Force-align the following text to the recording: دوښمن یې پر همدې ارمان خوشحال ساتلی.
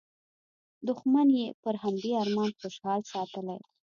دوښمن 0.87 1.27
یې 1.39 1.47
پر 1.63 1.75
همدې 1.83 2.11
ارمان 2.21 2.51
خوشحال 2.59 3.01
ساتلی. 3.11 3.59